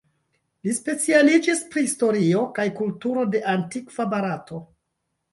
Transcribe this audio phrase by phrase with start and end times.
[0.67, 4.63] Li specialiĝis pri historio kaj kulturo de antikva Barato.